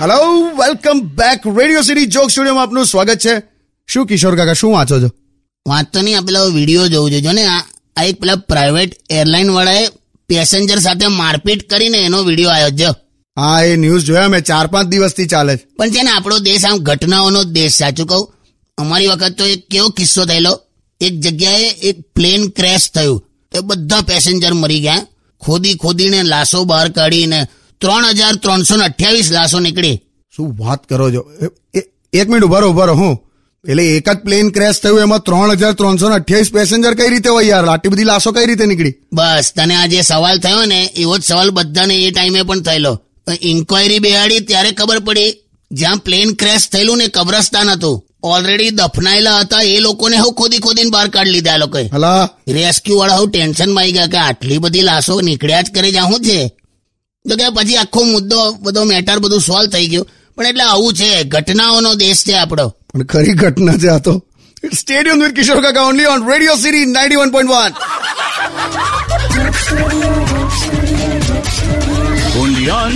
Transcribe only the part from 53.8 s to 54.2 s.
આવી ગયા કે